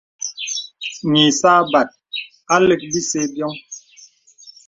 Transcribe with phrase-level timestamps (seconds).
[1.15, 1.89] Yì sâbāt
[2.53, 3.53] à lək bìsə bìoŋ.